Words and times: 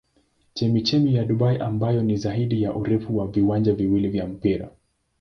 Chemchemi 0.55 1.15
ya 1.15 1.25
Dubai 1.25 1.57
ambayo 1.57 2.01
ni 2.03 2.15
zaidi 2.17 2.61
ya 2.63 2.73
urefu 2.75 3.17
wa 3.17 3.27
viwanja 3.27 3.73
viwili 3.73 4.07
vya 4.07 4.27
mpira. 4.27 4.69